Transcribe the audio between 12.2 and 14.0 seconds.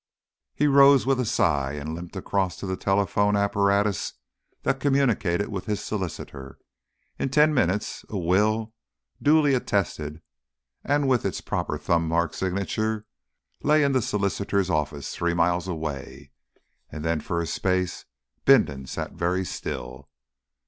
signature lay in